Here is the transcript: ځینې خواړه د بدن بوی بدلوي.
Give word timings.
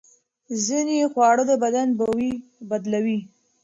ځینې 0.65 0.97
خواړه 1.11 1.43
د 1.49 1.51
بدن 1.63 1.87
بوی 1.99 2.29
بدلوي. 2.69 3.19